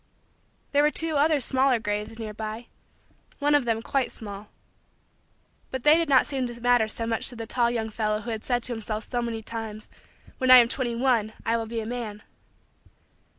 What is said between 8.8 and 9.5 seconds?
so many